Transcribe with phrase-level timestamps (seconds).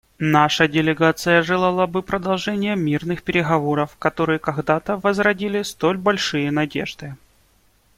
[0.33, 7.15] Наша делегация желала бы продолжения мирных переговоров, которые когдато возродили столь большие надежды.